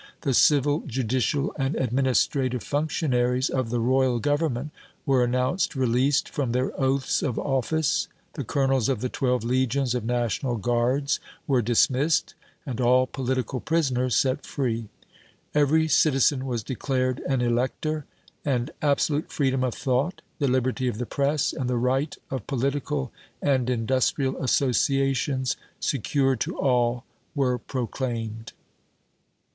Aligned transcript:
The 0.21 0.33
civil, 0.33 0.79
judicial 0.87 1.53
and 1.59 1.75
administrative 1.75 2.63
functionaries 2.63 3.51
of 3.51 3.69
the 3.69 3.79
Royal 3.79 4.17
Government 4.17 4.71
were 5.05 5.23
announced 5.23 5.75
released 5.75 6.27
from 6.27 6.53
their 6.53 6.71
oaths 6.81 7.21
of 7.21 7.37
office, 7.37 8.07
the 8.33 8.43
colonels 8.43 8.89
of 8.89 9.01
the 9.01 9.09
twelve 9.09 9.43
legions 9.43 9.93
of 9.93 10.03
National 10.03 10.55
Guards 10.57 11.19
were 11.45 11.61
dismissed, 11.61 12.33
and 12.65 12.81
all 12.81 13.05
political 13.05 13.59
prisoners 13.59 14.15
set 14.15 14.43
free. 14.43 14.89
Every 15.53 15.87
citizen 15.87 16.47
was 16.47 16.63
declared 16.63 17.19
an 17.29 17.41
elector, 17.41 18.05
and 18.43 18.71
absolute 18.81 19.31
freedom 19.31 19.63
of 19.63 19.75
thought, 19.75 20.23
the 20.39 20.47
liberty 20.47 20.87
of 20.87 20.97
the 20.97 21.05
press, 21.05 21.53
and 21.53 21.69
the 21.69 21.77
right 21.77 22.17
of 22.31 22.47
political 22.47 23.11
and 23.39 23.69
industrial 23.69 24.35
associations 24.41 25.57
secured 25.79 26.39
to 26.39 26.57
all 26.57 27.03
were 27.35 27.59
proclaimed. 27.59 28.53